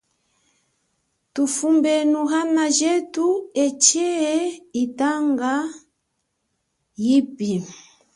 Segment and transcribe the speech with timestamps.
[1.33, 3.27] Thufumbenu ana jethu
[3.63, 4.41] etshee
[4.77, 5.53] yitanga
[7.05, 7.51] yipi.